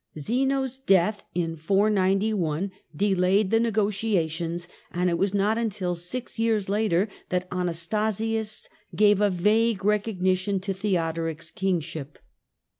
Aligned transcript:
Zeno's 0.17 0.79
death 0.79 1.23
in 1.35 1.55
491 1.55 2.71
delayed 2.95 3.51
the 3.51 3.59
negotiations, 3.59 4.67
and 4.91 5.11
it 5.11 5.17
was 5.19 5.31
not 5.35 5.59
till 5.71 5.93
six 5.93 6.39
years 6.39 6.67
later 6.67 7.07
that 7.29 7.47
Anastasius 7.51 8.67
gave 8.95 9.21
a 9.21 9.29
vague 9.29 9.81
recog 9.83 10.19
nition 10.19 10.59
to 10.63 10.73
Theodoric's 10.73 11.51
kingship. 11.51 12.17